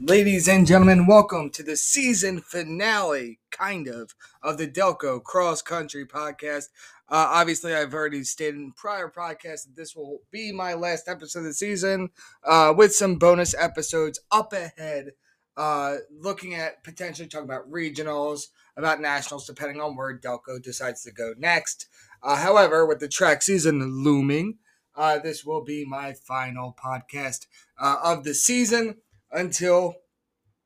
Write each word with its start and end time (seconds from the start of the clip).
Ladies 0.00 0.46
and 0.46 0.64
gentlemen, 0.64 1.08
welcome 1.08 1.50
to 1.50 1.64
the 1.64 1.76
season 1.76 2.40
finale, 2.40 3.40
kind 3.50 3.88
of, 3.88 4.14
of 4.44 4.56
the 4.56 4.68
Delco 4.68 5.20
Cross 5.20 5.62
Country 5.62 6.06
Podcast. 6.06 6.66
Uh, 7.08 7.26
obviously, 7.30 7.74
I've 7.74 7.92
already 7.92 8.22
stated 8.22 8.54
in 8.54 8.72
prior 8.72 9.08
podcasts 9.14 9.64
that 9.64 9.74
this 9.74 9.96
will 9.96 10.20
be 10.30 10.52
my 10.52 10.74
last 10.74 11.08
episode 11.08 11.40
of 11.40 11.46
the 11.46 11.52
season, 11.52 12.10
uh, 12.44 12.72
with 12.76 12.94
some 12.94 13.16
bonus 13.16 13.56
episodes 13.58 14.20
up 14.30 14.52
ahead, 14.52 15.10
uh, 15.56 15.96
looking 16.16 16.54
at 16.54 16.84
potentially 16.84 17.26
talking 17.26 17.48
about 17.48 17.68
regionals, 17.68 18.46
about 18.76 19.00
nationals, 19.00 19.48
depending 19.48 19.80
on 19.80 19.96
where 19.96 20.16
Delco 20.16 20.62
decides 20.62 21.02
to 21.02 21.10
go 21.10 21.34
next. 21.36 21.88
Uh, 22.22 22.36
however, 22.36 22.86
with 22.86 23.00
the 23.00 23.08
track 23.08 23.42
season 23.42 24.04
looming, 24.04 24.58
uh, 24.94 25.18
this 25.18 25.44
will 25.44 25.64
be 25.64 25.84
my 25.84 26.12
final 26.12 26.76
podcast 26.80 27.46
uh, 27.80 27.96
of 28.04 28.22
the 28.22 28.34
season 28.34 28.96
until 29.30 29.94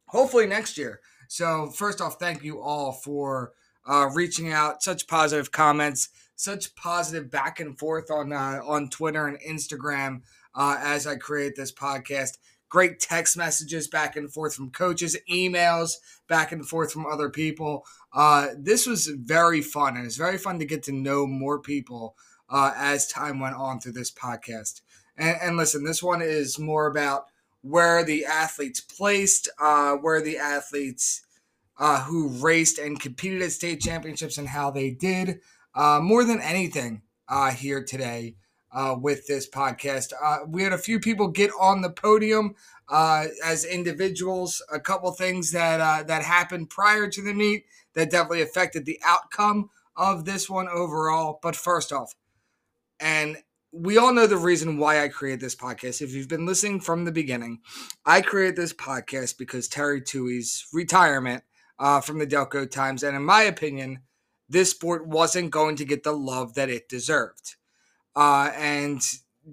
hopefully 0.07 0.47
next 0.47 0.77
year. 0.79 1.01
So, 1.29 1.71
first 1.71 2.01
off, 2.01 2.19
thank 2.19 2.45
you 2.45 2.61
all 2.61 2.93
for 2.93 3.53
uh, 3.87 4.11
reaching 4.15 4.53
out, 4.53 4.83
such 4.83 5.07
positive 5.07 5.51
comments, 5.51 6.09
such 6.37 6.75
positive 6.75 7.31
back 7.31 7.61
and 7.61 7.79
forth 7.79 8.11
on 8.11 8.33
uh, 8.33 8.61
on 8.65 8.89
Twitter 8.91 9.27
and 9.27 9.39
Instagram 9.41 10.23
uh, 10.55 10.79
as 10.81 11.07
I 11.07 11.17
create 11.17 11.57
this 11.57 11.73
podcast. 11.73 12.39
Great 12.69 13.01
text 13.01 13.37
messages 13.37 13.87
back 13.87 14.17
and 14.17 14.33
forth 14.33 14.55
from 14.55 14.71
coaches, 14.71 15.17
emails 15.31 15.93
back 16.27 16.53
and 16.53 16.67
forth 16.67 16.91
from 16.91 17.05
other 17.05 17.29
people. 17.29 17.85
Uh, 18.15 18.49
this 18.59 18.87
was 18.87 19.09
very 19.09 19.61
fun, 19.61 19.97
and 19.97 20.07
it's 20.07 20.17
very 20.17 20.39
fun 20.39 20.59
to 20.59 20.65
get 20.65 20.83
to 20.85 20.93
know 20.93 21.27
more 21.27 21.61
people 21.61 22.17
uh, 22.49 22.73
as 22.77 23.07
time 23.07 23.41
went 23.41 23.57
on 23.57 23.79
through 23.79 23.93
this 23.93 24.11
podcast. 24.11 24.81
And, 25.17 25.37
and 25.43 25.57
listen, 25.57 25.85
this 25.85 26.03
one 26.03 26.23
is 26.23 26.59
more 26.59 26.87
about 26.87 27.25
where 27.63 28.05
the 28.05 28.25
athletes 28.25 28.81
placed, 28.81 29.49
uh, 29.61 29.95
where 29.95 30.21
the 30.21 30.37
athletes 30.37 31.23
uh, 31.79 32.03
who 32.05 32.29
raced 32.29 32.79
and 32.79 33.01
competed 33.01 33.43
at 33.43 33.53
state 33.53 33.81
championships 33.81 34.39
and 34.39 34.49
how 34.49 34.71
they 34.71 34.91
did. 34.91 35.41
Uh, 35.75 36.01
more 36.03 36.25
than 36.25 36.41
anything 36.41 37.03
uh, 37.29 37.51
here 37.51 37.83
today 37.83 38.37
uh, 38.73 38.95
with 39.01 39.27
this 39.27 39.49
podcast, 39.49 40.13
uh, 40.23 40.39
we 40.47 40.63
had 40.63 40.73
a 40.73 40.79
few 40.79 41.01
people 41.01 41.29
get 41.29 41.51
on 41.59 41.81
the 41.81 41.91
podium 41.91 42.55
as 42.91 43.65
individuals. 43.65 44.63
A 44.71 44.79
couple 44.79 45.11
things 45.13 45.53
that 45.53 46.07
that 46.09 46.23
happened 46.23 46.69
prior 46.69 47.09
to 47.09 47.23
the 47.23 47.33
meet 47.33 47.65
that 47.95 48.11
definitely 48.11 48.43
affected 48.43 48.85
the 48.85 49.01
outcome 49.05 49.71
of 49.97 50.25
this 50.25 50.51
one 50.51 50.69
overall. 50.69 51.39
But 51.43 51.57
first 51.57 51.91
off, 51.91 52.15
and 53.01 53.39
we 53.73 53.97
all 53.97 54.13
know 54.13 54.27
the 54.27 54.37
reason 54.37 54.77
why 54.77 55.03
I 55.03 55.09
created 55.09 55.41
this 55.41 55.57
podcast. 55.57 56.03
If 56.03 56.13
you've 56.13 56.29
been 56.29 56.47
listening 56.47 56.81
from 56.81 57.05
the 57.05 57.13
beginning, 57.13 57.61
I 58.05 58.21
created 58.21 58.55
this 58.55 58.75
podcast 58.75 59.39
because 59.39 59.67
Terry 59.67 60.03
Tuohy's 60.03 60.67
retirement 60.73 61.43
uh, 61.79 62.01
from 62.03 62.19
the 62.19 62.27
Delco 62.27 62.71
Times, 62.71 63.03
and 63.03 63.17
in 63.17 63.25
my 63.25 63.43
opinion, 63.43 64.01
this 64.49 64.71
sport 64.71 65.07
wasn't 65.07 65.51
going 65.51 65.77
to 65.77 65.87
get 65.87 66.03
the 66.03 66.13
love 66.13 66.55
that 66.55 66.69
it 66.69 66.89
deserved. 66.89 67.57
Uh, 68.15 68.51
and 68.55 69.01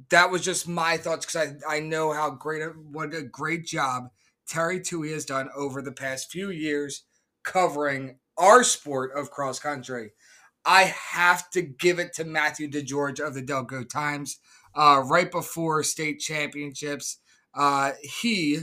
that 0.10 0.30
was 0.30 0.44
just 0.44 0.68
my 0.68 0.98
thoughts 0.98 1.26
because 1.26 1.56
I, 1.68 1.78
I 1.78 1.80
know 1.80 2.12
how 2.12 2.30
great 2.30 2.62
a, 2.62 2.68
what 2.68 3.14
a 3.14 3.24
great 3.24 3.66
job 3.66 4.10
Terry 4.48 4.82
Tuohy 4.82 5.14
has 5.14 5.26
done 5.26 5.50
over 5.56 5.82
the 5.82 5.92
past 5.94 6.32
few 6.32 6.50
years 6.50 7.04
covering 7.44 8.18
our 8.38 8.64
sport 8.64 9.12
of 9.16 9.32
cross 9.32 9.60
country. 9.60 10.12
I 10.66 10.84
have 10.84 11.50
to 11.52 11.62
give 11.62 12.00
it 12.00 12.14
to 12.14 12.26
Matthew 12.26 12.70
DeGeorge 12.70 13.20
of 13.20 13.34
the 13.34 13.42
Delco 13.42 13.88
Times. 13.88 14.40
Uh, 14.76 15.02
right 15.06 15.32
before 15.32 15.84
state 15.84 16.20
championships, 16.20 17.18
uh, 17.56 17.92
he 18.02 18.60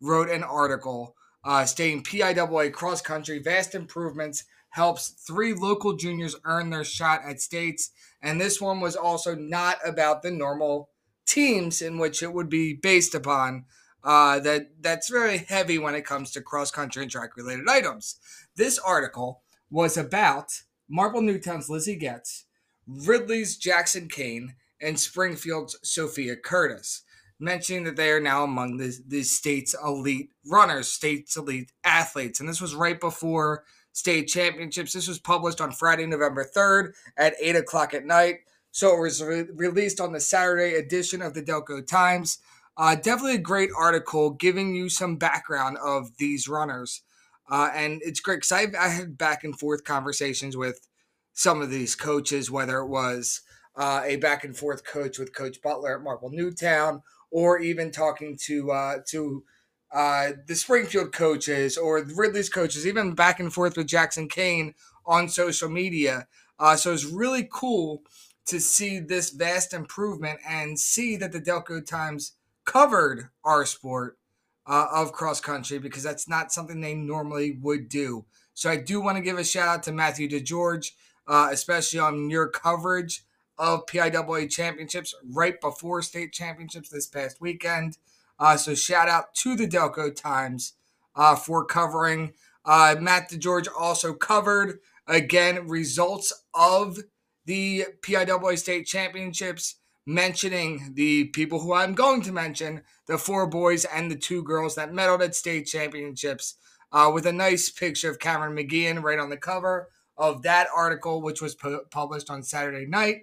wrote 0.00 0.30
an 0.30 0.42
article 0.42 1.14
uh, 1.44 1.64
stating 1.64 2.02
PIAA 2.02 2.72
cross 2.72 3.02
country 3.02 3.38
vast 3.38 3.74
improvements 3.74 4.44
helps 4.70 5.10
three 5.10 5.52
local 5.52 5.94
juniors 5.94 6.34
earn 6.44 6.70
their 6.70 6.84
shot 6.84 7.20
at 7.24 7.40
states. 7.40 7.90
And 8.22 8.40
this 8.40 8.60
one 8.60 8.80
was 8.80 8.96
also 8.96 9.34
not 9.34 9.76
about 9.86 10.22
the 10.22 10.30
normal 10.30 10.88
teams 11.26 11.80
in 11.80 11.98
which 11.98 12.22
it 12.22 12.32
would 12.32 12.48
be 12.48 12.74
based 12.74 13.14
upon. 13.14 13.66
Uh, 14.02 14.38
that 14.40 14.66
that's 14.82 15.08
very 15.08 15.38
heavy 15.38 15.78
when 15.78 15.94
it 15.94 16.04
comes 16.04 16.30
to 16.30 16.42
cross 16.42 16.70
country 16.70 17.02
and 17.02 17.10
track 17.10 17.36
related 17.36 17.66
items. 17.68 18.16
This 18.54 18.78
article 18.78 19.42
was 19.70 19.96
about 19.96 20.62
Marple 20.88 21.22
Newtown's 21.22 21.70
Lizzie 21.70 21.96
Getz, 21.96 22.44
Ridley's 22.86 23.56
Jackson 23.56 24.08
Kane, 24.08 24.54
and 24.80 24.98
Springfield's 24.98 25.78
Sophia 25.82 26.36
Curtis, 26.36 27.02
mentioning 27.38 27.84
that 27.84 27.96
they 27.96 28.10
are 28.10 28.20
now 28.20 28.44
among 28.44 28.76
the, 28.76 28.94
the 29.06 29.22
state's 29.22 29.74
elite 29.82 30.30
runners, 30.46 30.88
state's 30.88 31.36
elite 31.36 31.72
athletes. 31.84 32.40
And 32.40 32.48
this 32.48 32.60
was 32.60 32.74
right 32.74 33.00
before 33.00 33.64
state 33.92 34.26
championships. 34.28 34.92
This 34.92 35.08
was 35.08 35.18
published 35.18 35.60
on 35.60 35.72
Friday, 35.72 36.04
November 36.06 36.44
3rd 36.44 36.92
at 37.16 37.34
8 37.40 37.56
o'clock 37.56 37.94
at 37.94 38.04
night. 38.04 38.40
So 38.72 38.94
it 38.94 39.00
was 39.00 39.22
re- 39.22 39.46
released 39.54 40.00
on 40.00 40.12
the 40.12 40.20
Saturday 40.20 40.74
edition 40.74 41.22
of 41.22 41.32
the 41.32 41.42
Delco 41.42 41.86
Times. 41.86 42.38
Uh, 42.76 42.96
definitely 42.96 43.36
a 43.36 43.38
great 43.38 43.70
article 43.78 44.30
giving 44.30 44.74
you 44.74 44.88
some 44.88 45.16
background 45.16 45.78
of 45.78 46.16
these 46.18 46.48
runners. 46.48 47.02
Uh, 47.50 47.70
and 47.74 48.00
it's 48.04 48.20
great 48.20 48.36
because 48.36 48.52
I, 48.52 48.66
I 48.78 48.88
had 48.88 49.18
back 49.18 49.44
and 49.44 49.58
forth 49.58 49.84
conversations 49.84 50.56
with 50.56 50.86
some 51.32 51.60
of 51.60 51.70
these 51.70 51.94
coaches, 51.94 52.50
whether 52.50 52.78
it 52.78 52.88
was 52.88 53.42
uh, 53.76 54.02
a 54.04 54.16
back 54.16 54.44
and 54.44 54.56
forth 54.56 54.84
coach 54.84 55.18
with 55.18 55.34
Coach 55.34 55.60
Butler 55.62 55.96
at 55.96 56.02
Marple 56.04 56.30
Newtown, 56.30 57.02
or 57.30 57.58
even 57.58 57.90
talking 57.90 58.38
to 58.44 58.70
uh, 58.70 58.96
to 59.08 59.44
uh, 59.92 60.30
the 60.46 60.54
Springfield 60.54 61.12
coaches 61.12 61.76
or 61.76 62.04
Ridley's 62.16 62.48
coaches, 62.48 62.86
even 62.86 63.14
back 63.14 63.40
and 63.40 63.52
forth 63.52 63.76
with 63.76 63.86
Jackson 63.86 64.28
Kane 64.28 64.74
on 65.06 65.28
social 65.28 65.68
media. 65.68 66.26
Uh, 66.58 66.76
so 66.76 66.92
it's 66.92 67.04
really 67.04 67.48
cool 67.52 68.02
to 68.46 68.60
see 68.60 68.98
this 68.98 69.30
vast 69.30 69.72
improvement 69.72 70.38
and 70.46 70.78
see 70.78 71.16
that 71.16 71.32
the 71.32 71.40
Delco 71.40 71.84
Times 71.84 72.32
covered 72.64 73.28
our 73.44 73.64
sport 73.66 74.18
uh, 74.66 74.86
of 74.92 75.12
cross 75.12 75.40
country 75.40 75.78
because 75.78 76.02
that's 76.02 76.28
not 76.28 76.52
something 76.52 76.80
they 76.80 76.94
normally 76.94 77.58
would 77.60 77.88
do. 77.88 78.24
So 78.54 78.70
I 78.70 78.76
do 78.76 79.00
want 79.00 79.16
to 79.16 79.22
give 79.22 79.38
a 79.38 79.44
shout 79.44 79.68
out 79.68 79.82
to 79.84 79.92
Matthew 79.92 80.28
DeGeorge, 80.28 80.92
uh, 81.26 81.48
especially 81.50 81.98
on 81.98 82.30
your 82.30 82.48
coverage 82.48 83.24
of 83.58 83.86
PIAA 83.86 84.50
championships 84.50 85.14
right 85.32 85.60
before 85.60 86.02
state 86.02 86.32
championships 86.32 86.88
this 86.88 87.06
past 87.06 87.40
weekend. 87.40 87.98
Uh, 88.38 88.56
so 88.56 88.74
shout 88.74 89.08
out 89.08 89.34
to 89.34 89.56
the 89.56 89.66
Delco 89.66 90.14
Times 90.14 90.74
uh, 91.14 91.36
for 91.36 91.64
covering. 91.64 92.32
Uh, 92.64 92.96
Matt 92.98 93.30
DeGeorge 93.30 93.68
also 93.78 94.14
covered 94.14 94.80
again 95.06 95.68
results 95.68 96.32
of 96.54 96.98
the 97.44 97.86
PIAA 98.00 98.58
state 98.58 98.86
championships 98.86 99.76
mentioning 100.06 100.92
the 100.94 101.24
people 101.26 101.60
who 101.60 101.72
I'm 101.72 101.94
going 101.94 102.22
to 102.22 102.32
mention 102.32 102.82
the 103.06 103.18
four 103.18 103.46
boys 103.46 103.84
and 103.84 104.10
the 104.10 104.16
two 104.16 104.42
girls 104.42 104.74
that 104.74 104.92
medaled 104.92 105.22
at 105.22 105.34
state 105.34 105.66
championships, 105.66 106.56
uh, 106.92 107.10
with 107.12 107.26
a 107.26 107.32
nice 107.32 107.70
picture 107.70 108.10
of 108.10 108.18
Cameron 108.18 108.56
McGeehan 108.56 109.02
right 109.02 109.18
on 109.18 109.30
the 109.30 109.36
cover 109.36 109.88
of 110.16 110.42
that 110.42 110.68
article, 110.74 111.22
which 111.22 111.42
was 111.42 111.54
pu- 111.54 111.84
published 111.90 112.30
on 112.30 112.42
Saturday 112.42 112.86
night. 112.86 113.22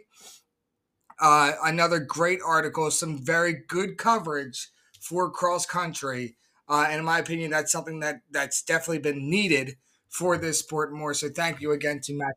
Uh, 1.20 1.54
another 1.64 2.00
great 2.00 2.40
article, 2.46 2.90
some 2.92 3.24
very 3.24 3.54
good 3.68 3.98
coverage 3.98 4.70
for 5.00 5.30
cross 5.30 5.66
country. 5.66 6.36
Uh, 6.68 6.86
and 6.90 7.00
in 7.00 7.06
my 7.06 7.20
opinion, 7.20 7.52
that's 7.52 7.72
something 7.72 8.00
that 8.00 8.22
that's 8.32 8.64
definitely 8.64 9.00
been 9.00 9.30
needed 9.30 9.76
for 10.10 10.38
this 10.38 10.60
sport 10.60 10.92
more. 10.92 11.14
So 11.14 11.30
thank 11.30 11.62
you 11.62 11.72
again 11.72 12.02
to 12.02 12.14
Matt 12.14 12.36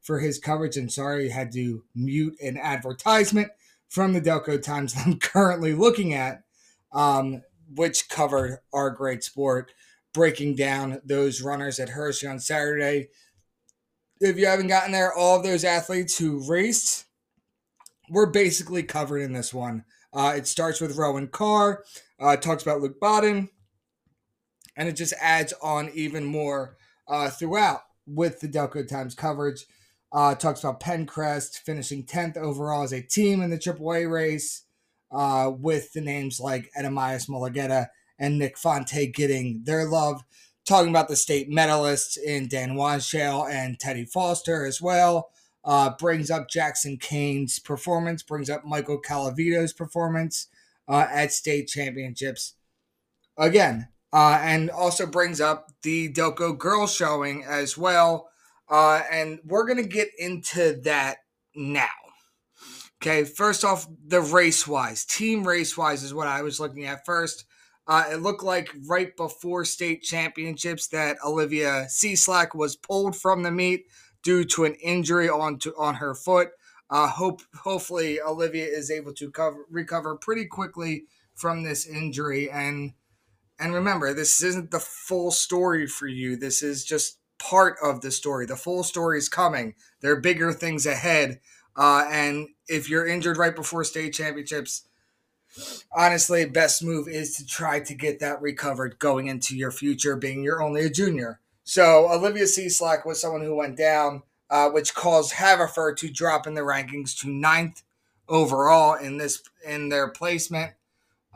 for 0.00 0.20
his 0.20 0.38
coverage. 0.38 0.76
And 0.76 0.90
sorry, 0.90 1.30
I 1.30 1.34
had 1.34 1.52
to 1.52 1.84
mute 1.94 2.36
an 2.40 2.56
advertisement 2.56 3.50
from 3.88 4.12
the 4.12 4.20
Delco 4.20 4.62
Times 4.62 4.94
I'm 4.96 5.18
currently 5.20 5.74
looking 5.74 6.14
at, 6.14 6.42
um, 6.92 7.42
which 7.74 8.08
covered 8.08 8.58
our 8.72 8.90
great 8.90 9.22
sport, 9.22 9.72
breaking 10.12 10.56
down 10.56 11.00
those 11.04 11.42
runners 11.42 11.78
at 11.78 11.90
Hershey 11.90 12.26
on 12.26 12.38
Saturday. 12.38 13.08
If 14.20 14.36
you 14.36 14.46
haven't 14.46 14.68
gotten 14.68 14.92
there, 14.92 15.12
all 15.12 15.36
of 15.36 15.44
those 15.44 15.64
athletes 15.64 16.18
who 16.18 16.46
raced 16.48 17.06
were 18.10 18.26
basically 18.26 18.82
covered 18.82 19.20
in 19.20 19.32
this 19.32 19.54
one. 19.54 19.84
Uh, 20.12 20.34
it 20.36 20.46
starts 20.46 20.80
with 20.80 20.96
Rowan 20.96 21.28
Carr, 21.28 21.84
uh, 22.18 22.36
talks 22.36 22.62
about 22.62 22.80
Luke 22.80 22.98
Bodden, 23.00 23.48
and 24.76 24.88
it 24.88 24.96
just 24.96 25.14
adds 25.20 25.54
on 25.62 25.90
even 25.94 26.24
more 26.24 26.76
uh, 27.06 27.30
throughout 27.30 27.82
with 28.06 28.40
the 28.40 28.48
Delco 28.48 28.86
Times 28.86 29.14
coverage. 29.14 29.66
Uh, 30.12 30.34
talks 30.34 30.60
about 30.60 30.80
Penncrest 30.80 31.60
finishing 31.64 32.04
10th 32.04 32.36
overall 32.36 32.82
as 32.82 32.92
a 32.92 33.02
team 33.02 33.42
in 33.42 33.50
the 33.50 33.58
AAA 33.58 34.10
race, 34.10 34.64
uh, 35.12 35.50
with 35.56 35.92
the 35.92 36.00
names 36.00 36.40
like 36.40 36.70
Edemias 36.76 37.28
Mulugeta 37.28 37.88
and 38.18 38.38
Nick 38.38 38.58
Fonte 38.58 39.12
getting 39.12 39.62
their 39.64 39.86
love. 39.88 40.22
Talking 40.66 40.90
about 40.90 41.08
the 41.08 41.16
state 41.16 41.50
medalists 41.50 42.18
in 42.18 42.48
Dan 42.48 42.72
Wanshale 42.74 43.50
and 43.50 43.78
Teddy 43.78 44.04
Foster 44.04 44.64
as 44.66 44.80
well. 44.80 45.30
Uh, 45.64 45.90
brings 45.98 46.30
up 46.30 46.48
Jackson 46.48 46.96
Kane's 46.96 47.58
performance, 47.58 48.22
brings 48.22 48.48
up 48.48 48.64
Michael 48.64 49.00
Calavito's 49.00 49.72
performance 49.72 50.48
uh, 50.88 51.06
at 51.10 51.32
state 51.32 51.68
championships. 51.68 52.54
again, 53.36 53.88
uh, 54.12 54.38
and 54.42 54.70
also 54.70 55.06
brings 55.06 55.40
up 55.40 55.70
the 55.82 56.12
Delco 56.12 56.56
girls 56.56 56.94
showing 56.94 57.44
as 57.44 57.78
well. 57.78 58.30
Uh, 58.70 59.02
and 59.10 59.40
we're 59.44 59.66
going 59.66 59.82
to 59.82 59.88
get 59.88 60.08
into 60.18 60.80
that 60.82 61.18
now. 61.54 61.88
Okay, 63.02 63.24
first 63.24 63.64
off, 63.64 63.86
the 64.06 64.20
race 64.20 64.68
wise, 64.68 65.04
team 65.04 65.46
race 65.46 65.76
wise 65.76 66.02
is 66.02 66.14
what 66.14 66.28
I 66.28 66.42
was 66.42 66.60
looking 66.60 66.84
at 66.84 67.04
first. 67.04 67.46
Uh, 67.86 68.04
it 68.12 68.16
looked 68.16 68.42
like 68.42 68.70
right 68.86 69.16
before 69.16 69.64
state 69.64 70.02
championships 70.02 70.86
that 70.88 71.16
Olivia 71.24 71.86
Cieslak 71.88 72.54
was 72.54 72.76
pulled 72.76 73.16
from 73.16 73.42
the 73.42 73.50
meet 73.50 73.86
due 74.22 74.44
to 74.44 74.64
an 74.64 74.74
injury 74.74 75.28
on 75.28 75.58
to, 75.58 75.74
on 75.76 75.94
her 75.96 76.14
foot. 76.14 76.50
Uh, 76.90 77.08
hope 77.08 77.40
hopefully 77.62 78.20
Olivia 78.20 78.66
is 78.66 78.90
able 78.90 79.14
to 79.14 79.30
cover, 79.30 79.64
recover 79.70 80.16
pretty 80.16 80.44
quickly 80.44 81.04
from 81.34 81.62
this 81.62 81.86
injury 81.86 82.50
and 82.50 82.92
and 83.58 83.74
remember 83.74 84.12
this 84.12 84.42
isn't 84.42 84.70
the 84.70 84.80
full 84.80 85.30
story 85.30 85.86
for 85.86 86.06
you. 86.06 86.36
This 86.36 86.62
is 86.62 86.84
just 86.84 87.19
part 87.40 87.76
of 87.82 88.00
the 88.00 88.10
story. 88.10 88.46
The 88.46 88.56
full 88.56 88.84
story 88.84 89.18
is 89.18 89.28
coming. 89.28 89.74
There 90.00 90.12
are 90.12 90.20
bigger 90.20 90.52
things 90.52 90.86
ahead. 90.86 91.40
Uh, 91.76 92.04
and 92.10 92.48
if 92.68 92.88
you're 92.88 93.06
injured 93.06 93.36
right 93.36 93.56
before 93.56 93.82
state 93.84 94.12
championships, 94.12 94.88
honestly, 95.92 96.44
best 96.44 96.84
move 96.84 97.08
is 97.08 97.36
to 97.36 97.46
try 97.46 97.80
to 97.80 97.94
get 97.94 98.20
that 98.20 98.40
recovered 98.40 98.98
going 98.98 99.26
into 99.26 99.56
your 99.56 99.70
future, 99.70 100.16
being 100.16 100.42
you're 100.42 100.62
only 100.62 100.84
a 100.84 100.90
junior. 100.90 101.40
So 101.64 102.10
Olivia 102.12 102.44
Cieslak 102.44 103.06
was 103.06 103.20
someone 103.20 103.42
who 103.42 103.54
went 103.54 103.76
down, 103.76 104.22
uh, 104.50 104.70
which 104.70 104.94
caused 104.94 105.32
Haverford 105.32 105.96
to 105.98 106.10
drop 106.10 106.46
in 106.46 106.54
the 106.54 106.62
rankings 106.62 107.18
to 107.20 107.30
ninth 107.30 107.82
overall 108.28 108.94
in 108.94 109.18
this 109.18 109.42
in 109.66 109.88
their 109.88 110.08
placement. 110.08 110.72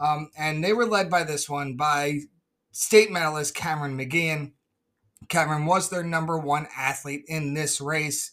Um, 0.00 0.30
and 0.36 0.62
they 0.62 0.72
were 0.72 0.86
led 0.86 1.08
by 1.08 1.24
this 1.24 1.48
one 1.48 1.76
by 1.76 2.20
state 2.72 3.10
medalist 3.10 3.54
Cameron 3.54 3.96
McGeehan. 3.96 4.52
Cameron 5.28 5.66
was 5.66 5.90
their 5.90 6.02
number 6.02 6.38
one 6.38 6.66
athlete 6.76 7.24
in 7.28 7.54
this 7.54 7.80
race 7.80 8.32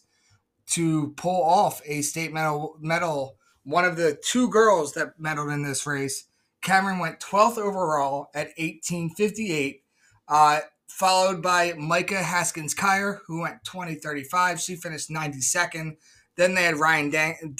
to 0.66 1.12
pull 1.16 1.42
off 1.42 1.80
a 1.84 2.02
state 2.02 2.32
medal 2.32 2.76
medal 2.80 3.36
one 3.64 3.84
of 3.84 3.96
the 3.96 4.18
two 4.24 4.48
girls 4.48 4.92
that 4.94 5.18
medaled 5.20 5.52
in 5.52 5.62
this 5.62 5.86
race. 5.86 6.24
Cameron 6.62 6.98
went 6.98 7.20
12th 7.20 7.58
overall 7.58 8.30
at 8.34 8.48
1858, 8.58 9.82
uh, 10.28 10.60
followed 10.88 11.42
by 11.42 11.72
Micah 11.74 12.22
Haskins 12.22 12.74
Kyer, 12.74 13.20
who 13.26 13.40
went 13.40 13.64
2035. 13.64 14.60
She 14.60 14.76
finished 14.76 15.10
92nd. 15.10 15.96
Then 16.36 16.54
they 16.54 16.64
had 16.64 16.76
Ryan 16.76 17.10
Dan- 17.10 17.56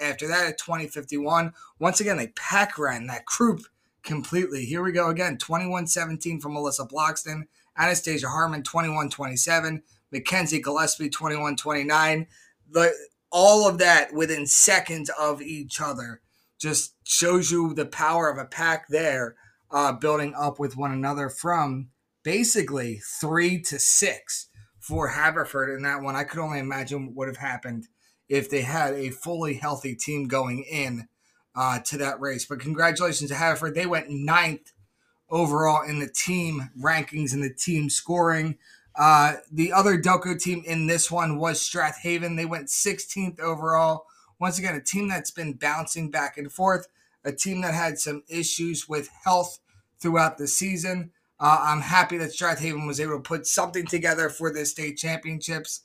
after 0.00 0.28
that 0.28 0.46
at 0.46 0.58
2051. 0.58 1.52
Once 1.78 2.00
again, 2.00 2.16
they 2.16 2.28
pack 2.28 2.78
ran 2.78 3.06
that 3.08 3.24
group 3.24 3.62
completely. 4.02 4.64
Here 4.64 4.82
we 4.82 4.92
go 4.92 5.10
again 5.10 5.38
2117 5.38 6.40
from 6.40 6.54
Melissa 6.54 6.84
Bloxton, 6.84 7.42
Anastasia 7.76 8.28
Harmon 8.28 8.62
2127, 8.62 9.82
Mackenzie 10.12 10.60
Gillespie 10.60 11.10
2129. 11.10 12.26
The 12.70 12.92
all 13.30 13.68
of 13.68 13.78
that 13.78 14.12
within 14.14 14.46
seconds 14.46 15.10
of 15.18 15.42
each 15.42 15.80
other 15.80 16.20
just 16.58 16.94
shows 17.04 17.50
you 17.50 17.74
the 17.74 17.86
power 17.86 18.28
of 18.30 18.38
a 18.38 18.44
pack 18.44 18.88
there 18.88 19.36
uh, 19.70 19.92
building 19.92 20.34
up 20.34 20.58
with 20.58 20.76
one 20.76 20.92
another 20.92 21.28
from 21.28 21.88
basically 22.22 23.00
three 23.20 23.60
to 23.60 23.78
six 23.78 24.48
for 24.78 25.08
Haverford 25.08 25.70
in 25.70 25.82
that 25.82 26.02
one. 26.02 26.16
I 26.16 26.24
could 26.24 26.40
only 26.40 26.58
imagine 26.58 27.06
what 27.06 27.16
would 27.16 27.28
have 27.28 27.36
happened 27.36 27.86
if 28.28 28.50
they 28.50 28.62
had 28.62 28.94
a 28.94 29.10
fully 29.10 29.54
healthy 29.54 29.94
team 29.94 30.26
going 30.26 30.64
in 30.64 31.08
uh, 31.58 31.80
to 31.80 31.98
that 31.98 32.20
race. 32.20 32.46
But 32.46 32.60
congratulations 32.60 33.30
to 33.30 33.36
Haverford. 33.36 33.74
They 33.74 33.84
went 33.84 34.08
ninth 34.10 34.72
overall 35.28 35.82
in 35.82 35.98
the 35.98 36.08
team 36.08 36.70
rankings 36.80 37.34
and 37.34 37.42
the 37.42 37.52
team 37.52 37.90
scoring. 37.90 38.56
Uh, 38.94 39.34
the 39.50 39.72
other 39.72 39.98
Delco 39.98 40.40
team 40.40 40.62
in 40.64 40.86
this 40.86 41.10
one 41.10 41.36
was 41.36 41.60
Strath 41.60 41.98
Haven. 42.02 42.36
They 42.36 42.46
went 42.46 42.68
16th 42.68 43.40
overall. 43.40 44.06
Once 44.38 44.60
again, 44.60 44.76
a 44.76 44.80
team 44.80 45.08
that's 45.08 45.32
been 45.32 45.52
bouncing 45.52 46.12
back 46.12 46.38
and 46.38 46.50
forth, 46.50 46.86
a 47.24 47.32
team 47.32 47.60
that 47.62 47.74
had 47.74 47.98
some 47.98 48.22
issues 48.28 48.88
with 48.88 49.10
health 49.24 49.58
throughout 49.98 50.38
the 50.38 50.46
season. 50.46 51.10
Uh, 51.40 51.58
I'm 51.60 51.80
happy 51.80 52.18
that 52.18 52.32
Strath 52.32 52.60
Haven 52.60 52.86
was 52.86 53.00
able 53.00 53.16
to 53.16 53.20
put 53.20 53.48
something 53.48 53.84
together 53.84 54.28
for 54.28 54.52
the 54.52 54.64
state 54.64 54.96
championships 54.96 55.80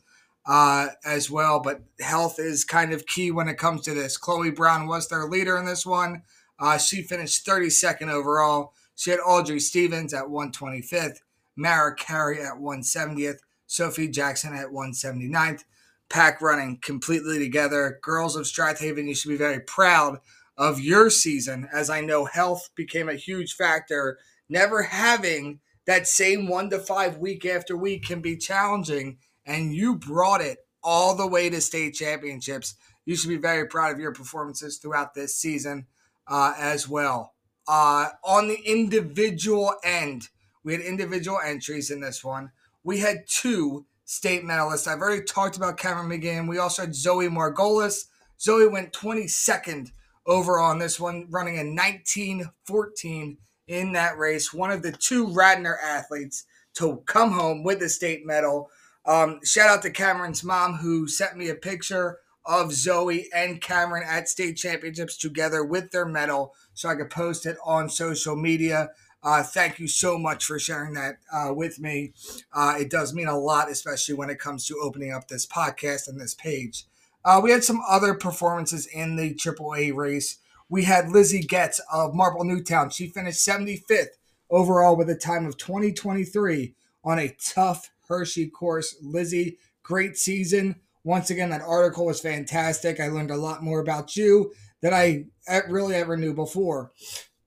uh, 0.45 0.87
as 1.05 1.29
well. 1.29 1.59
But 1.59 1.81
health 1.99 2.39
is 2.39 2.65
kind 2.65 2.93
of 2.93 3.05
key 3.05 3.31
when 3.31 3.47
it 3.47 3.57
comes 3.57 3.81
to 3.83 3.93
this. 3.93 4.17
Chloe 4.17 4.51
Brown 4.51 4.87
was 4.87 5.07
their 5.07 5.25
leader 5.25 5.57
in 5.57 5.65
this 5.65 5.85
one. 5.85 6.23
Uh, 6.59 6.77
she 6.77 7.01
finished 7.01 7.45
32nd 7.45 8.09
overall. 8.09 8.73
She 8.95 9.09
had 9.09 9.19
Audrey 9.19 9.59
Stevens 9.59 10.13
at 10.13 10.25
125th. 10.25 11.17
Mara 11.55 11.95
Carey 11.95 12.41
at 12.41 12.53
170th, 12.53 13.39
Sophie 13.67 14.07
Jackson 14.07 14.53
at 14.53 14.67
179th. 14.67 15.63
Pack 16.09 16.41
running 16.41 16.79
completely 16.81 17.39
together. 17.39 17.99
Girls 18.01 18.35
of 18.35 18.47
Strath 18.47 18.79
Haven, 18.79 19.07
you 19.07 19.15
should 19.15 19.29
be 19.29 19.37
very 19.37 19.59
proud 19.59 20.19
of 20.57 20.79
your 20.79 21.09
season, 21.09 21.67
as 21.73 21.89
I 21.89 22.01
know 22.01 22.25
health 22.25 22.69
became 22.75 23.09
a 23.09 23.15
huge 23.15 23.53
factor. 23.53 24.19
Never 24.49 24.83
having 24.83 25.59
that 25.85 26.07
same 26.07 26.47
one 26.47 26.69
to 26.69 26.79
five 26.79 27.17
week 27.17 27.45
after 27.45 27.75
week 27.75 28.05
can 28.05 28.21
be 28.21 28.37
challenging, 28.37 29.17
and 29.45 29.73
you 29.73 29.95
brought 29.95 30.41
it 30.41 30.59
all 30.83 31.15
the 31.15 31.27
way 31.27 31.49
to 31.49 31.61
state 31.61 31.93
championships. 31.93 32.75
You 33.05 33.15
should 33.15 33.29
be 33.29 33.37
very 33.37 33.67
proud 33.67 33.93
of 33.93 33.99
your 33.99 34.13
performances 34.13 34.77
throughout 34.77 35.13
this 35.13 35.35
season 35.35 35.87
uh, 36.27 36.53
as 36.57 36.87
well. 36.87 37.33
Uh, 37.67 38.09
on 38.23 38.47
the 38.47 38.59
individual 38.65 39.73
end, 39.83 40.29
we 40.63 40.73
had 40.73 40.81
individual 40.81 41.39
entries 41.43 41.91
in 41.91 42.01
this 42.01 42.23
one. 42.23 42.51
We 42.83 42.99
had 42.99 43.25
two 43.27 43.85
state 44.05 44.43
medalists. 44.43 44.87
I've 44.87 44.99
already 44.99 45.23
talked 45.23 45.57
about 45.57 45.77
Cameron 45.77 46.09
McGeehan. 46.09 46.49
We 46.49 46.57
also 46.57 46.83
had 46.83 46.95
Zoe 46.95 47.27
Margolis. 47.27 48.05
Zoe 48.39 48.67
went 48.67 48.93
22nd 48.93 49.91
overall 50.25 50.71
on 50.71 50.79
this 50.79 50.99
one, 50.99 51.27
running 51.29 51.55
a 51.55 51.63
1914 51.63 53.37
in 53.67 53.91
that 53.93 54.17
race. 54.17 54.53
One 54.53 54.71
of 54.71 54.81
the 54.81 54.91
two 54.91 55.33
Radnor 55.33 55.77
athletes 55.83 56.45
to 56.75 57.01
come 57.05 57.31
home 57.31 57.63
with 57.63 57.79
the 57.79 57.89
state 57.89 58.25
medal. 58.25 58.69
Um, 59.05 59.39
shout 59.43 59.69
out 59.69 59.81
to 59.83 59.91
Cameron's 59.91 60.43
mom 60.43 60.75
who 60.75 61.07
sent 61.07 61.37
me 61.37 61.49
a 61.49 61.55
picture 61.55 62.19
of 62.45 62.73
Zoe 62.73 63.29
and 63.33 63.61
Cameron 63.61 64.03
at 64.05 64.29
state 64.29 64.57
championships 64.57 65.17
together 65.17 65.63
with 65.63 65.91
their 65.91 66.05
medal 66.05 66.53
so 66.73 66.89
I 66.89 66.95
could 66.95 67.09
post 67.09 67.45
it 67.45 67.57
on 67.65 67.89
social 67.89 68.35
media. 68.35 68.89
Uh, 69.23 69.41
thank 69.41 69.79
you 69.79 69.87
so 69.87 70.17
much 70.17 70.45
for 70.45 70.59
sharing 70.59 70.93
that 70.95 71.17
uh, 71.31 71.53
with 71.53 71.79
me. 71.79 72.13
Uh, 72.51 72.75
it 72.79 72.89
does 72.89 73.13
mean 73.13 73.27
a 73.27 73.37
lot, 73.37 73.71
especially 73.71 74.15
when 74.15 74.29
it 74.29 74.39
comes 74.39 74.65
to 74.67 74.77
opening 74.81 75.13
up 75.13 75.27
this 75.27 75.45
podcast 75.45 76.09
and 76.09 76.19
this 76.19 76.33
page. 76.33 76.85
Uh, 77.23 77.39
we 77.41 77.51
had 77.51 77.63
some 77.63 77.81
other 77.87 78.13
performances 78.13 78.85
in 78.85 79.15
the 79.15 79.33
AAA 79.33 79.95
race. 79.95 80.39
We 80.67 80.83
had 80.83 81.09
Lizzie 81.09 81.39
Getz 81.39 81.79
of 81.91 82.13
Marple 82.13 82.43
Newtown. 82.43 82.89
She 82.89 83.07
finished 83.07 83.47
75th 83.47 84.17
overall 84.49 84.97
with 84.97 85.09
a 85.09 85.15
time 85.15 85.45
of 85.45 85.55
2023 85.55 86.73
on 87.05 87.19
a 87.19 87.35
tough 87.41 87.92
Hershey 88.07 88.47
course. 88.47 88.95
Lizzie, 89.01 89.57
great 89.83 90.17
season. 90.17 90.75
Once 91.03 91.29
again, 91.29 91.49
that 91.49 91.61
article 91.61 92.05
was 92.05 92.21
fantastic. 92.21 92.99
I 92.99 93.07
learned 93.07 93.31
a 93.31 93.37
lot 93.37 93.63
more 93.63 93.79
about 93.79 94.15
you 94.15 94.53
than 94.81 94.93
I 94.93 95.25
really 95.69 95.95
ever 95.95 96.15
knew 96.17 96.33
before. 96.33 96.91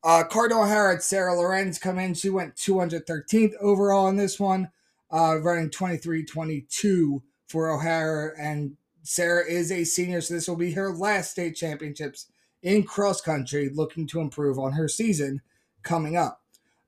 Uh, 0.02 0.24
Cardinal 0.24 0.62
O'Hara 0.62 1.00
Sarah 1.00 1.34
Lorenz 1.34 1.78
come 1.78 1.98
in. 1.98 2.14
She 2.14 2.30
went 2.30 2.54
213th 2.54 3.54
overall 3.60 4.08
in 4.08 4.16
this 4.16 4.38
one, 4.38 4.70
uh, 5.10 5.40
running 5.40 5.70
23-22 5.70 7.22
for 7.48 7.70
O'Hara. 7.70 8.32
And 8.38 8.76
Sarah 9.02 9.44
is 9.44 9.72
a 9.72 9.84
senior, 9.84 10.20
so 10.20 10.34
this 10.34 10.48
will 10.48 10.56
be 10.56 10.72
her 10.72 10.94
last 10.94 11.30
state 11.30 11.56
championships 11.56 12.26
in 12.62 12.82
cross 12.82 13.20
country, 13.20 13.68
looking 13.68 14.06
to 14.08 14.20
improve 14.20 14.58
on 14.58 14.72
her 14.72 14.88
season 14.88 15.40
coming 15.82 16.16
up. 16.16 16.42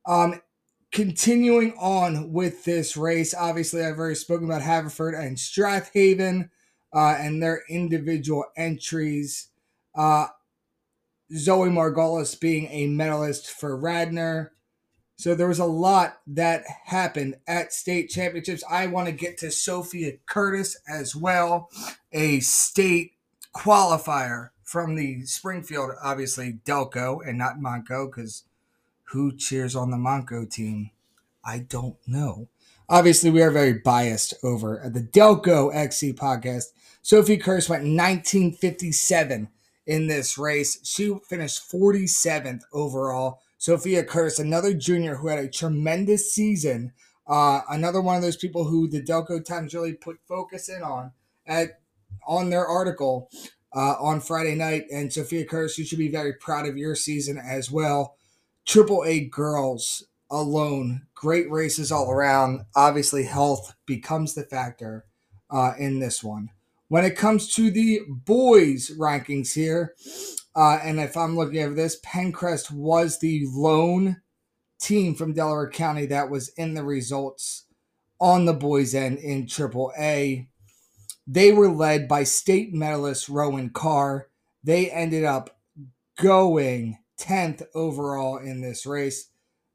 Um, 0.07 0.41
continuing 0.93 1.73
on 1.79 2.33
with 2.33 2.65
this 2.65 2.97
race, 2.97 3.35
obviously 3.35 3.85
I've 3.85 3.99
already 3.99 4.15
spoken 4.15 4.47
about 4.47 4.63
Haverford 4.63 5.15
and 5.15 5.39
Strath 5.39 5.91
Haven 5.93 6.51
uh, 6.95 7.17
and 7.19 7.43
their 7.43 7.63
individual 7.69 8.45
entries. 8.57 9.49
Uh, 9.95 10.29
Zoe 11.37 11.69
Margolis 11.69 12.39
being 12.39 12.69
a 12.71 12.87
medalist 12.87 13.51
for 13.51 13.77
Radnor. 13.77 14.53
So 15.17 15.35
there 15.35 15.49
was 15.49 15.59
a 15.59 15.65
lot 15.65 16.21
that 16.29 16.65
happened 16.85 17.37
at 17.47 17.73
state 17.73 18.09
championships. 18.09 18.63
I 18.71 18.87
want 18.87 19.09
to 19.09 19.13
get 19.13 19.37
to 19.39 19.51
Sophia 19.51 20.13
Curtis 20.27 20.77
as 20.89 21.15
well, 21.15 21.71
a 22.13 22.41
state 22.41 23.13
qualifier 23.55 24.51
from 24.63 24.95
the 24.95 25.25
Springfield, 25.25 25.93
obviously 26.03 26.61
Delco 26.65 27.19
and 27.27 27.37
not 27.37 27.59
Montco, 27.59 28.07
because 28.07 28.45
who 29.11 29.37
cheers 29.37 29.75
on 29.75 29.91
the 29.91 29.97
Montco 29.97 30.51
team? 30.51 30.91
I 31.45 31.61
don't 31.61 31.97
know. 32.07 32.49
Obviously, 32.89 33.31
we 33.31 33.43
are 33.43 33.51
very 33.51 33.75
biased 33.75 34.35
over 34.43 34.81
at 34.81 34.95
the 34.95 35.03
Delco 35.03 35.75
XC 35.75 36.15
podcast. 36.15 36.65
Sophie 37.03 37.37
Curtis 37.37 37.69
went 37.69 37.83
1957 37.83 39.49
in 39.87 40.07
this 40.07 40.39
race. 40.39 40.79
She 40.85 41.15
finished 41.29 41.71
47th 41.71 42.63
overall. 42.73 43.41
Sophia 43.57 44.05
Curtis, 44.05 44.39
another 44.39 44.73
junior 44.73 45.17
who 45.17 45.29
had 45.29 45.39
a 45.39 45.49
tremendous 45.49 46.33
season. 46.33 46.93
Uh, 47.27 47.61
another 47.69 48.01
one 48.01 48.17
of 48.17 48.23
those 48.23 48.37
people 48.37 48.65
who 48.65 48.89
the 48.89 49.03
Delco 49.03 49.45
Times 49.45 49.75
really 49.75 49.95
put 49.95 50.19
focus 50.27 50.69
in 50.69 50.83
on 50.83 51.13
at 51.47 51.81
on 52.27 52.51
their 52.51 52.67
article 52.67 53.31
uh, 53.75 53.97
on 54.01 54.21
Friday 54.21 54.55
night. 54.55 54.85
And 54.93 55.13
Sophia 55.13 55.45
Curtis, 55.45 55.79
you 55.79 55.85
should 55.85 55.99
be 55.99 56.11
very 56.11 56.35
proud 56.35 56.67
of 56.67 56.77
your 56.77 56.95
season 56.95 57.39
as 57.39 57.71
well. 57.71 58.17
Triple 58.69 59.03
A 59.07 59.21
girls 59.21 60.05
alone, 60.31 61.07
great 61.15 61.51
races 61.51 61.91
all 61.91 62.11
around. 62.11 62.67
Obviously, 62.77 63.25
health 63.25 63.75
becomes 63.87 64.35
the 64.35 64.43
factor 64.43 65.07
uh, 65.51 65.73
in 65.79 66.01
this 66.01 66.23
one. 66.23 66.51
When 66.89 67.03
it 67.03 67.17
comes 67.17 67.55
to 67.55 67.71
the 67.71 68.01
boys' 68.07 68.91
rankings 68.91 69.55
here, 69.55 69.95
uh, 70.55 70.81
and 70.83 71.01
if 71.01 71.17
I'm 71.17 71.35
looking 71.35 71.61
at 71.61 71.77
this, 71.77 71.99
Penncrest 72.05 72.71
was 72.71 73.19
the 73.19 73.47
lone 73.49 74.21
team 74.79 75.15
from 75.15 75.33
Delaware 75.33 75.71
County 75.71 76.05
that 76.05 76.29
was 76.29 76.51
in 76.51 76.75
the 76.75 76.85
results 76.85 77.65
on 78.21 78.45
the 78.45 78.53
boys' 78.53 78.95
end 78.95 79.17
in 79.17 79.47
Triple 79.47 79.95
A. 79.99 80.47
They 81.27 81.53
were 81.53 81.71
led 81.71 82.07
by 82.07 82.25
state 82.25 82.75
medalist 82.75 83.31
Rowan 83.31 83.71
Carr. 83.71 84.29
They 84.63 84.91
ended 84.91 85.25
up 85.25 85.59
going 86.19 86.99
10th 87.19 87.63
overall 87.75 88.39
in 88.39 88.61
this 88.61 88.87
race, 88.87 89.29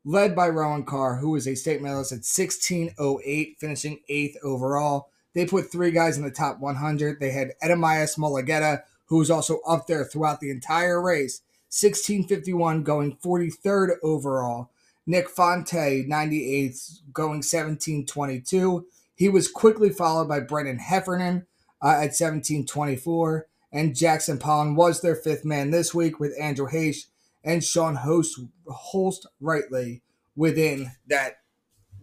led 0.05 0.35
by 0.35 0.49
Rowan 0.49 0.85
Carr, 0.85 1.17
who 1.17 1.31
was 1.31 1.47
a 1.47 1.55
state 1.55 1.81
medalist 1.81 2.11
at 2.11 2.25
1608, 2.25 3.57
finishing 3.59 3.99
8th 4.09 4.35
overall. 4.43 5.09
They 5.33 5.45
put 5.45 5.71
three 5.71 5.91
guys 5.91 6.17
in 6.17 6.23
the 6.23 6.31
top 6.31 6.59
100. 6.59 7.19
They 7.19 7.31
had 7.31 7.53
Edemias 7.63 8.17
Mulugeta, 8.17 8.83
who 9.05 9.17
was 9.17 9.31
also 9.31 9.59
up 9.67 9.87
there 9.87 10.05
throughout 10.05 10.39
the 10.39 10.51
entire 10.51 11.01
race, 11.01 11.41
1651 11.69 12.83
going 12.83 13.17
43rd 13.17 13.95
overall. 14.03 14.69
Nick 15.05 15.29
Fonte, 15.29 16.07
98th, 16.07 17.01
going 17.11 17.41
1722. 17.41 18.85
He 19.15 19.29
was 19.29 19.51
quickly 19.51 19.89
followed 19.89 20.27
by 20.27 20.39
Brendan 20.39 20.79
Heffernan 20.79 21.45
uh, 21.81 21.89
at 21.89 22.13
1724. 22.13 23.47
And 23.71 23.95
Jackson 23.95 24.37
Pollen 24.37 24.75
was 24.75 25.01
their 25.01 25.15
fifth 25.15 25.43
man 25.43 25.71
this 25.71 25.93
week 25.93 26.19
with 26.19 26.39
Andrew 26.39 26.67
Hayes 26.67 27.07
and 27.43 27.63
Sean 27.63 27.95
Host, 27.95 28.39
Holst 28.67 29.27
Rightly 29.39 30.01
within 30.35 30.91
that 31.07 31.37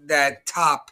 that 0.07 0.47
top 0.47 0.91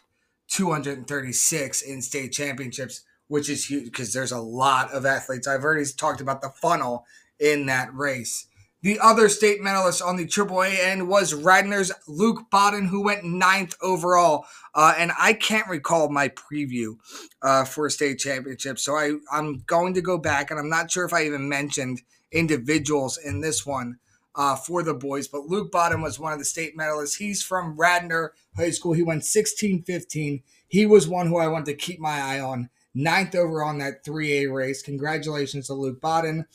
236 0.49 1.81
in 1.81 2.01
state 2.01 2.31
championships, 2.31 3.03
which 3.27 3.49
is 3.49 3.69
huge 3.69 3.85
because 3.85 4.13
there's 4.13 4.31
a 4.31 4.39
lot 4.39 4.91
of 4.91 5.05
athletes. 5.05 5.47
I've 5.47 5.63
already 5.63 5.85
talked 5.95 6.21
about 6.21 6.41
the 6.41 6.49
funnel 6.49 7.05
in 7.39 7.65
that 7.67 7.93
race. 7.93 8.47
The 8.81 8.99
other 9.01 9.27
state 9.27 9.61
medalist 9.61 10.01
on 10.01 10.15
the 10.15 10.25
AAA 10.25 10.79
end 10.79 11.09
was 11.09 11.33
Radnor's 11.33 11.91
Luke 12.07 12.49
Bodden, 12.49 12.87
who 12.87 13.03
went 13.03 13.25
ninth 13.25 13.75
overall. 13.81 14.45
Uh, 14.73 14.93
and 14.97 15.11
I 15.19 15.33
can't 15.33 15.67
recall 15.67 16.09
my 16.09 16.29
preview 16.29 16.95
uh, 17.41 17.65
for 17.65 17.89
state 17.89 18.19
championship. 18.19 18.79
So 18.79 18.95
I, 18.95 19.15
I'm 19.33 19.63
going 19.67 19.95
to 19.95 20.01
go 20.01 20.17
back, 20.17 20.49
and 20.49 20.57
I'm 20.57 20.69
not 20.69 20.89
sure 20.89 21.03
if 21.03 21.11
I 21.11 21.25
even 21.25 21.49
mentioned 21.49 22.01
individuals 22.31 23.17
in 23.17 23.41
this 23.41 23.65
one 23.65 23.99
uh, 24.39 24.55
for 24.55 24.81
the 24.81 24.93
boys. 24.93 25.27
But 25.27 25.47
Luke 25.47 25.69
Bodden 25.69 26.01
was 26.01 26.17
one 26.17 26.31
of 26.31 26.39
the 26.39 26.45
state 26.45 26.77
medalists. 26.77 27.17
He's 27.17 27.43
from 27.43 27.75
Radnor 27.75 28.33
High 28.55 28.69
School. 28.69 28.93
He 28.93 29.03
went 29.03 29.25
16 29.25 29.83
15. 29.83 30.41
He 30.69 30.85
was 30.85 31.09
one 31.09 31.27
who 31.27 31.37
I 31.37 31.49
wanted 31.49 31.65
to 31.65 31.73
keep 31.73 31.99
my 31.99 32.21
eye 32.21 32.39
on. 32.39 32.69
Ninth 32.95 33.35
over 33.35 33.61
on 33.61 33.79
that 33.79 34.05
3A 34.05 34.51
race. 34.51 34.81
Congratulations 34.81 35.67
to 35.67 35.73
Luke 35.73 35.99
Bodden. 35.99 36.45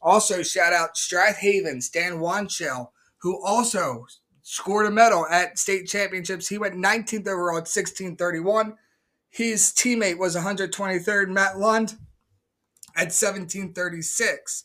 Also, 0.00 0.44
shout 0.44 0.72
out 0.72 0.96
Strath 0.96 1.38
Strathaven, 1.40 1.82
Stan 1.82 2.20
Wanchell, 2.20 2.90
who 3.18 3.44
also 3.44 4.06
scored 4.42 4.86
a 4.86 4.90
medal 4.90 5.26
at 5.26 5.58
state 5.58 5.88
championships. 5.88 6.48
He 6.48 6.58
went 6.58 6.76
19th 6.76 7.26
overall 7.26 7.58
at 7.58 7.66
1631. 7.66 8.76
His 9.30 9.72
teammate 9.72 10.18
was 10.18 10.36
123rd, 10.36 11.28
Matt 11.28 11.58
Lund, 11.58 11.96
at 12.94 13.10
1736 13.10 14.64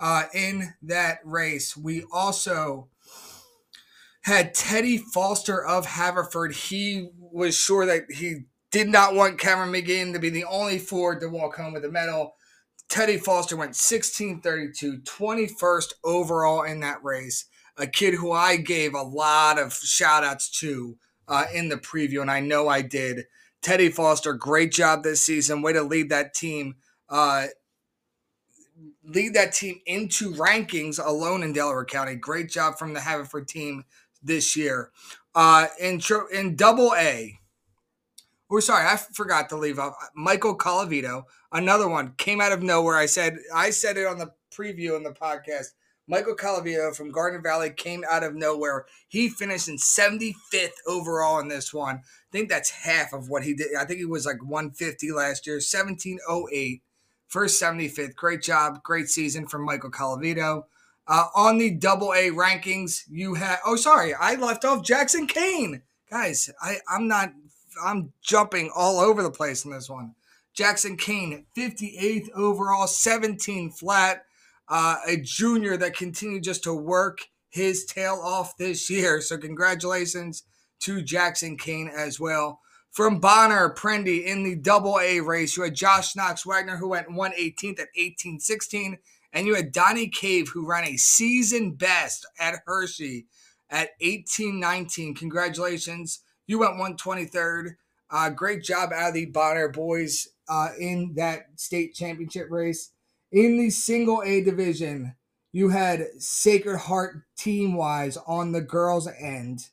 uh, 0.00 0.24
in 0.34 0.74
that 0.82 1.18
race. 1.24 1.76
We 1.76 2.04
also 2.12 2.88
had 4.22 4.54
Teddy 4.54 4.98
Foster 4.98 5.64
of 5.64 5.86
Haverford. 5.86 6.54
He 6.54 7.08
was 7.18 7.56
sure 7.56 7.86
that 7.86 8.04
he 8.10 8.42
did 8.70 8.88
not 8.88 9.14
want 9.14 9.38
Cameron 9.38 9.72
McGeehan 9.72 10.12
to 10.12 10.18
be 10.18 10.30
the 10.30 10.44
only 10.44 10.78
Ford 10.78 11.20
to 11.20 11.28
walk 11.28 11.56
home 11.56 11.74
with 11.74 11.84
a 11.84 11.90
medal. 11.90 12.34
Teddy 12.88 13.18
Foster 13.18 13.56
went 13.56 13.70
1632, 13.70 14.98
21st 15.02 15.92
overall 16.04 16.62
in 16.62 16.80
that 16.80 17.02
race. 17.04 17.46
A 17.76 17.86
kid 17.86 18.14
who 18.14 18.32
I 18.32 18.56
gave 18.56 18.94
a 18.94 19.02
lot 19.02 19.58
of 19.58 19.72
shout 19.72 20.24
outs 20.24 20.50
to 20.60 20.96
uh, 21.28 21.44
in 21.54 21.68
the 21.68 21.76
preview, 21.76 22.20
and 22.20 22.30
I 22.30 22.40
know 22.40 22.68
I 22.68 22.82
did. 22.82 23.26
Teddy 23.62 23.90
Foster, 23.90 24.32
great 24.32 24.72
job 24.72 25.02
this 25.02 25.24
season. 25.24 25.62
Way 25.62 25.74
to 25.74 25.82
lead 25.82 26.10
that 26.10 26.34
team 26.34 26.76
uh, 27.08 27.46
lead 29.04 29.34
that 29.34 29.52
team 29.52 29.80
into 29.86 30.32
rankings 30.32 31.04
alone 31.04 31.42
in 31.42 31.52
Delaware 31.52 31.84
County. 31.84 32.14
Great 32.14 32.48
job 32.48 32.78
from 32.78 32.92
the 32.92 33.00
Haverford 33.00 33.48
team 33.48 33.84
this 34.22 34.56
year. 34.56 34.90
Uh, 35.34 35.66
in 35.80 36.00
in 36.32 36.56
Double 36.56 36.92
A, 36.96 37.38
or 38.48 38.60
sorry, 38.60 38.86
I 38.86 38.96
forgot 38.96 39.48
to 39.50 39.56
leave 39.56 39.78
off 39.78 39.94
Michael 40.14 40.56
Colavito. 40.56 41.24
Another 41.52 41.88
one 41.88 42.14
came 42.16 42.40
out 42.40 42.52
of 42.52 42.62
nowhere. 42.62 42.96
I 42.96 43.06
said 43.06 43.38
I 43.54 43.70
said 43.70 43.96
it 43.96 44.06
on 44.06 44.18
the 44.18 44.32
preview 44.52 44.96
in 44.96 45.02
the 45.02 45.12
podcast. 45.12 45.68
Michael 46.08 46.34
Calavito 46.34 46.92
from 46.94 47.12
Garnet 47.12 47.44
Valley 47.44 47.70
came 47.70 48.04
out 48.10 48.24
of 48.24 48.34
nowhere. 48.34 48.86
He 49.06 49.28
finished 49.28 49.68
in 49.68 49.76
75th 49.76 50.70
overall 50.84 51.38
in 51.38 51.46
this 51.46 51.72
one. 51.72 51.96
I 51.98 52.32
think 52.32 52.48
that's 52.48 52.70
half 52.70 53.12
of 53.12 53.28
what 53.28 53.44
he 53.44 53.54
did. 53.54 53.76
I 53.78 53.84
think 53.84 54.00
he 54.00 54.06
was 54.06 54.26
like 54.26 54.42
150 54.42 55.12
last 55.12 55.46
year, 55.46 55.56
1708 55.56 56.82
first 57.30 57.62
75th. 57.62 58.14
Great 58.16 58.42
job. 58.42 58.82
Great 58.82 59.08
season 59.08 59.46
from 59.46 59.64
Michael 59.64 59.90
Calavito. 59.90 60.64
Uh, 61.08 61.26
on 61.34 61.58
the 61.58 61.70
double 61.70 62.12
A 62.12 62.30
rankings, 62.30 63.04
you 63.10 63.34
had, 63.34 63.58
oh, 63.64 63.76
sorry, 63.76 64.14
I 64.14 64.34
left 64.34 64.64
off 64.64 64.84
Jackson 64.84 65.26
Kane. 65.26 65.82
Guys, 66.10 66.50
I, 66.60 66.76
I'm 66.88 67.08
not, 67.08 67.32
I'm 67.82 68.12
jumping 68.20 68.70
all 68.76 69.00
over 69.00 69.22
the 69.22 69.30
place 69.30 69.64
in 69.64 69.70
this 69.70 69.88
one. 69.88 70.14
Jackson 70.52 70.96
Kane, 70.96 71.46
58th 71.56 72.30
overall, 72.34 72.86
17 72.86 73.70
flat. 73.70 74.24
Uh, 74.68 74.96
a 75.06 75.16
junior 75.16 75.76
that 75.76 75.96
continued 75.96 76.44
just 76.44 76.62
to 76.62 76.72
work 76.72 77.22
his 77.48 77.84
tail 77.84 78.20
off 78.22 78.56
this 78.56 78.88
year. 78.88 79.20
So, 79.20 79.36
congratulations 79.36 80.44
to 80.80 81.02
Jackson 81.02 81.56
Kane 81.56 81.90
as 81.92 82.20
well. 82.20 82.60
From 82.90 83.20
Bonner, 83.20 83.72
Prendy 83.72 84.24
in 84.24 84.42
the 84.42 84.56
double 84.56 84.98
A 85.00 85.20
race, 85.20 85.56
you 85.56 85.62
had 85.62 85.74
Josh 85.74 86.16
Knox 86.16 86.44
Wagner, 86.44 86.76
who 86.76 86.88
went 86.88 87.08
118th 87.08 87.78
at 87.78 87.88
1816. 87.94 88.98
And 89.32 89.46
you 89.46 89.54
had 89.54 89.70
Donnie 89.70 90.08
Cave, 90.08 90.48
who 90.48 90.66
ran 90.66 90.84
a 90.84 90.96
season 90.96 91.72
best 91.72 92.26
at 92.40 92.62
Hershey 92.66 93.26
at 93.70 93.90
1819. 94.00 95.14
Congratulations. 95.14 96.20
You 96.48 96.58
went 96.58 96.74
123rd. 96.74 97.76
Uh, 98.10 98.30
great 98.30 98.64
job 98.64 98.90
out 98.92 99.10
of 99.10 99.14
the 99.14 99.26
Bonner 99.26 99.68
boys 99.68 100.26
uh, 100.48 100.70
in 100.78 101.14
that 101.14 101.46
state 101.54 101.94
championship 101.94 102.48
race. 102.50 102.90
In 103.30 103.56
the 103.56 103.70
single 103.70 104.22
A 104.24 104.42
division, 104.42 105.14
you 105.52 105.68
had 105.68 106.08
Sacred 106.18 106.78
Heart 106.78 107.22
team 107.38 107.74
wise 107.74 108.16
on 108.26 108.50
the 108.50 108.60
girls' 108.60 109.06
end. 109.06 109.68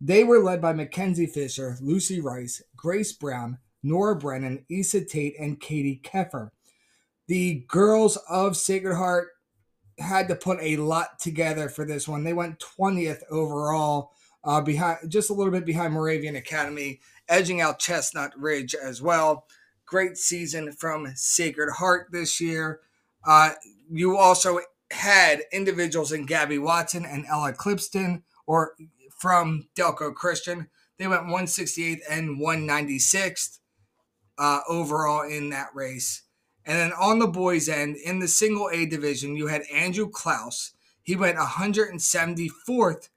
They 0.00 0.24
were 0.24 0.38
led 0.38 0.60
by 0.60 0.72
Mackenzie 0.72 1.26
Fisher, 1.26 1.76
Lucy 1.80 2.20
Rice, 2.20 2.62
Grace 2.76 3.12
Brown, 3.12 3.58
Nora 3.82 4.16
Brennan, 4.16 4.64
Issa 4.68 5.04
Tate, 5.04 5.38
and 5.38 5.60
Katie 5.60 6.00
Keffer. 6.04 6.50
The 7.28 7.64
girls 7.68 8.16
of 8.28 8.56
Sacred 8.56 8.96
Heart 8.96 9.28
had 9.98 10.28
to 10.28 10.34
put 10.34 10.58
a 10.60 10.76
lot 10.76 11.18
together 11.18 11.68
for 11.68 11.84
this 11.84 12.06
one. 12.06 12.24
They 12.24 12.34
went 12.34 12.62
20th 12.78 13.22
overall, 13.30 14.12
uh, 14.44 14.60
behind 14.60 14.98
just 15.08 15.30
a 15.30 15.32
little 15.32 15.52
bit 15.52 15.64
behind 15.64 15.94
Moravian 15.94 16.36
Academy, 16.36 17.00
edging 17.28 17.60
out 17.60 17.78
Chestnut 17.78 18.32
Ridge 18.38 18.74
as 18.74 19.00
well. 19.00 19.46
Great 19.86 20.16
season 20.18 20.72
from 20.72 21.08
Sacred 21.14 21.70
Heart 21.72 22.08
this 22.12 22.40
year. 22.40 22.80
Uh, 23.24 23.52
you 23.90 24.16
also 24.16 24.60
had 24.90 25.42
individuals 25.52 26.12
in 26.12 26.26
Gabby 26.26 26.58
Watson 26.58 27.04
and 27.04 27.24
Ella 27.26 27.52
Clipston, 27.52 28.22
or 28.46 28.74
from 29.16 29.68
Delco 29.76 30.14
Christian. 30.14 30.68
They 30.98 31.06
went 31.06 31.24
168th 31.24 32.00
and 32.08 32.40
196th 32.40 33.58
uh, 34.38 34.60
overall 34.68 35.28
in 35.28 35.50
that 35.50 35.68
race. 35.74 36.22
And 36.64 36.78
then 36.78 36.92
on 37.00 37.18
the 37.18 37.28
boys' 37.28 37.68
end, 37.68 37.96
in 37.96 38.18
the 38.18 38.28
single 38.28 38.68
A 38.72 38.86
division, 38.86 39.36
you 39.36 39.46
had 39.46 39.62
Andrew 39.72 40.08
Klaus. 40.10 40.72
He 41.02 41.14
went 41.14 41.38
174th 41.38 43.08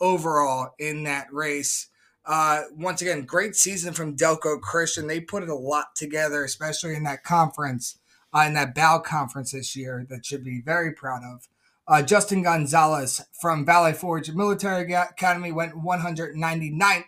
overall 0.00 0.74
in 0.78 1.04
that 1.04 1.32
race. 1.32 1.88
Uh, 2.24 2.62
once 2.72 3.00
again, 3.00 3.22
great 3.22 3.54
season 3.54 3.94
from 3.94 4.16
Delco 4.16 4.60
Christian. 4.60 5.06
They 5.06 5.20
put 5.20 5.44
it 5.44 5.48
a 5.48 5.54
lot 5.54 5.94
together, 5.94 6.42
especially 6.42 6.96
in 6.96 7.04
that 7.04 7.22
conference, 7.22 7.98
uh, 8.34 8.40
in 8.40 8.54
that 8.54 8.74
Bow 8.74 8.98
conference 8.98 9.52
this 9.52 9.76
year, 9.76 10.04
that 10.10 10.26
should 10.26 10.42
be 10.42 10.60
very 10.60 10.92
proud 10.92 11.22
of. 11.22 11.46
Uh, 11.88 12.02
Justin 12.02 12.42
Gonzalez 12.42 13.22
from 13.40 13.64
Valley 13.64 13.92
Forge 13.92 14.32
Military 14.32 14.92
Academy 14.92 15.52
went 15.52 15.74
199th 15.74 17.04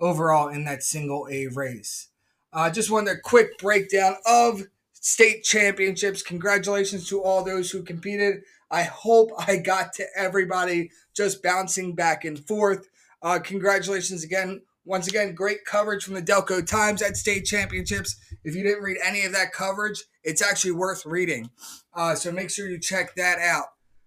overall 0.00 0.48
in 0.48 0.64
that 0.64 0.82
single 0.82 1.28
A 1.30 1.48
race. 1.48 2.08
Uh, 2.52 2.70
just 2.70 2.90
wanted 2.90 3.10
a 3.10 3.20
quick 3.20 3.58
breakdown 3.58 4.16
of 4.24 4.62
state 4.92 5.44
championships. 5.44 6.22
Congratulations 6.22 7.08
to 7.08 7.22
all 7.22 7.44
those 7.44 7.70
who 7.70 7.82
competed. 7.82 8.42
I 8.70 8.84
hope 8.84 9.30
I 9.38 9.58
got 9.58 9.92
to 9.94 10.06
everybody 10.16 10.90
just 11.14 11.42
bouncing 11.42 11.94
back 11.94 12.24
and 12.24 12.38
forth. 12.38 12.88
Uh, 13.22 13.38
congratulations 13.38 14.24
again. 14.24 14.62
Once 14.86 15.06
again, 15.06 15.34
great 15.34 15.64
coverage 15.64 16.04
from 16.04 16.14
the 16.14 16.22
Delco 16.22 16.66
Times 16.66 17.02
at 17.02 17.16
state 17.16 17.44
championships. 17.44 18.16
If 18.44 18.54
you 18.54 18.62
didn't 18.62 18.82
read 18.82 18.98
any 19.04 19.24
of 19.24 19.32
that 19.32 19.52
coverage, 19.52 20.04
it's 20.22 20.42
actually 20.42 20.72
worth 20.72 21.06
reading. 21.06 21.50
Uh, 21.94 22.14
so 22.14 22.32
make 22.32 22.50
sure 22.50 22.68
you 22.68 22.78
check 22.78 23.14
that 23.14 23.38
out. 23.38 23.66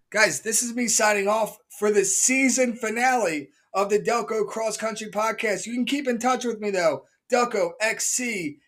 Guys, 0.10 0.40
this 0.40 0.64
is 0.64 0.74
me 0.74 0.88
signing 0.88 1.28
off 1.28 1.58
for 1.68 1.92
the 1.92 2.06
season 2.06 2.74
finale 2.78 3.50
of 3.74 3.90
the 3.90 4.00
Delco 4.00 4.48
Cross 4.48 4.78
Country 4.78 5.08
Podcast. 5.08 5.66
You 5.66 5.74
can 5.74 5.84
keep 5.84 6.08
in 6.08 6.18
touch 6.18 6.46
with 6.46 6.62
me 6.62 6.70
though. 6.70 7.04
Delco 7.30 7.72
XC 7.82 8.60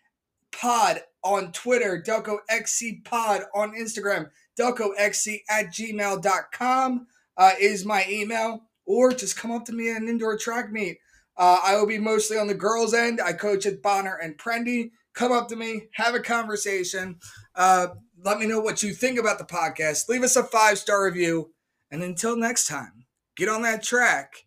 Pod 0.52 1.00
on 1.24 1.50
Twitter, 1.52 2.02
Delco 2.06 2.40
XC 2.50 3.00
Pod 3.06 3.44
on 3.54 3.72
Instagram, 3.72 4.28
Delco 4.58 4.90
XC 4.98 5.42
at 5.48 5.68
gmail.com 5.68 7.06
uh, 7.38 7.52
is 7.58 7.86
my 7.86 8.04
email, 8.06 8.64
or 8.84 9.10
just 9.10 9.38
come 9.38 9.50
up 9.50 9.64
to 9.64 9.72
me 9.72 9.90
at 9.90 10.02
an 10.02 10.08
indoor 10.08 10.36
track 10.36 10.70
meet. 10.70 10.98
Uh, 11.38 11.58
I 11.64 11.74
will 11.76 11.86
be 11.86 11.98
mostly 11.98 12.36
on 12.36 12.48
the 12.48 12.54
girls' 12.54 12.92
end. 12.92 13.18
I 13.18 13.32
coach 13.32 13.64
at 13.64 13.80
Bonner 13.80 14.16
and 14.22 14.36
Prendy. 14.36 14.90
Come 15.14 15.32
up 15.32 15.48
to 15.48 15.56
me, 15.56 15.88
have 15.94 16.14
a 16.14 16.20
conversation. 16.20 17.18
Uh, 17.54 17.88
let 18.24 18.38
me 18.38 18.46
know 18.46 18.60
what 18.60 18.82
you 18.82 18.92
think 18.92 19.18
about 19.18 19.38
the 19.38 19.44
podcast. 19.44 20.08
Leave 20.08 20.22
us 20.22 20.36
a 20.36 20.44
five 20.44 20.78
star 20.78 21.04
review. 21.04 21.50
And 21.90 22.02
until 22.02 22.36
next 22.36 22.66
time, 22.66 23.06
get 23.36 23.48
on 23.48 23.62
that 23.62 23.82
track 23.82 24.44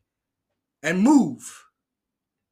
and 0.81 1.01
move. 1.01 1.62